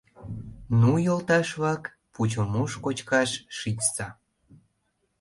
—Ну, 0.79 0.91
йолташ-влак, 1.05 1.83
пучымыш 2.13 2.71
кочкаш 2.83 3.29
шичса! 3.57 4.07